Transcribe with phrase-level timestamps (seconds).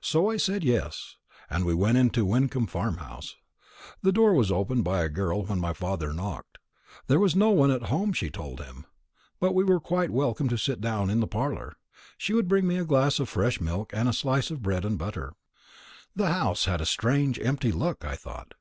[0.00, 1.18] So I said yes,
[1.50, 3.36] and we went into Wyncomb Farmhouse.
[4.00, 6.56] The door was opened by a girl when my father knocked.
[7.06, 8.86] There was no one at home, she told him;
[9.38, 11.74] but we were quite welcome to sit down in the parlour, and
[12.16, 14.96] she would bring me a glass of fresh milk and a slice of bread and
[14.98, 15.34] butter.
[16.16, 18.54] "The house had a strange empty look, I thought.